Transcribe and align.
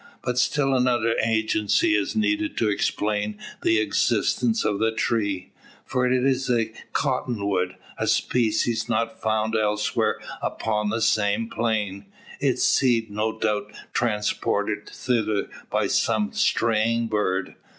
But 0.23 0.39
still 0.39 0.73
another 0.73 1.15
agency 1.23 1.93
is 1.95 2.15
needed 2.15 2.57
to 2.57 2.67
explain 2.69 3.37
the 3.61 3.77
existence 3.77 4.65
of 4.65 4.79
the 4.79 4.91
tree. 4.91 5.51
For 5.85 6.11
it 6.11 6.25
is 6.25 6.49
a 6.49 6.71
"cottonwood" 6.91 7.75
a 7.99 8.07
species 8.07 8.89
not 8.89 9.21
found 9.21 9.55
elsewhere 9.55 10.19
upon 10.41 10.89
the 10.89 11.01
same 11.01 11.51
plain; 11.51 12.05
its 12.39 12.63
seed 12.63 13.11
no 13.11 13.37
doubt 13.37 13.73
transported 13.93 14.89
thither 14.89 15.47
by 15.69 15.85
some 15.85 16.33
straying 16.33 17.05
bird. 17.05 17.53